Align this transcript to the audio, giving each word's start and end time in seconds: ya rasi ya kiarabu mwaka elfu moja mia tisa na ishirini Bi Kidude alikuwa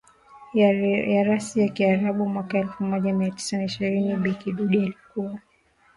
ya 1.13 1.23
rasi 1.27 1.59
ya 1.61 1.67
kiarabu 1.69 2.29
mwaka 2.29 2.57
elfu 2.57 2.83
moja 2.83 3.13
mia 3.13 3.31
tisa 3.31 3.57
na 3.57 3.63
ishirini 3.63 4.15
Bi 4.15 4.33
Kidude 4.33 4.77
alikuwa 4.83 5.39